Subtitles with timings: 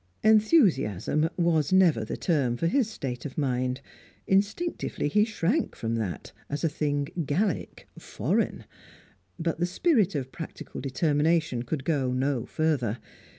[0.23, 3.81] Enthusiasm was never the term for his state of mind;
[4.25, 8.65] instinctively he shrank from that, as a thing Gallic, "foreign."
[9.37, 12.97] But the spirit of practical determination could go no further.